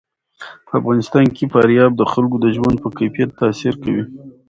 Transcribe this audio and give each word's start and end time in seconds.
په 0.67 0.71
افغانستان 0.79 1.25
کې 1.35 1.51
فاریاب 1.53 1.91
د 1.97 2.01
خلکو 2.13 2.35
د 2.43 2.47
ژوند 2.55 2.77
په 2.83 2.89
کیفیت 2.97 3.29
تاثیر 3.41 3.73
کوي. 3.83 4.03